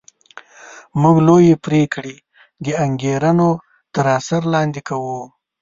موږ 1.01 1.17
لویې 1.27 1.55
پرېکړې 1.65 2.15
د 2.65 2.67
انګېرنو 2.85 3.49
تر 3.93 4.05
اثر 4.17 4.41
لاندې 4.53 4.81
کوو 4.87 5.19